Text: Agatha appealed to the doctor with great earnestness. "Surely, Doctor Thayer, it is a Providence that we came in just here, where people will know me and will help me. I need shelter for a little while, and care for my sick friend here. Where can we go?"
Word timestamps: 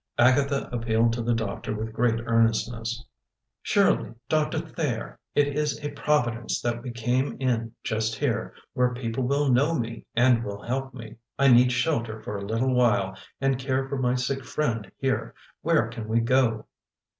Agatha 0.17 0.67
appealed 0.71 1.13
to 1.13 1.21
the 1.21 1.35
doctor 1.35 1.75
with 1.75 1.93
great 1.93 2.21
earnestness. 2.25 3.05
"Surely, 3.61 4.15
Doctor 4.27 4.57
Thayer, 4.57 5.19
it 5.35 5.49
is 5.55 5.79
a 5.85 5.91
Providence 5.91 6.59
that 6.59 6.81
we 6.81 6.89
came 6.89 7.37
in 7.39 7.71
just 7.83 8.15
here, 8.15 8.55
where 8.73 8.95
people 8.95 9.21
will 9.25 9.51
know 9.51 9.77
me 9.77 10.07
and 10.15 10.43
will 10.43 10.63
help 10.63 10.91
me. 10.95 11.17
I 11.37 11.49
need 11.49 11.71
shelter 11.71 12.19
for 12.19 12.35
a 12.35 12.41
little 12.43 12.73
while, 12.73 13.15
and 13.39 13.59
care 13.59 13.87
for 13.87 13.97
my 13.99 14.15
sick 14.15 14.43
friend 14.43 14.91
here. 14.97 15.35
Where 15.61 15.87
can 15.87 16.07
we 16.07 16.19
go?" 16.21 16.65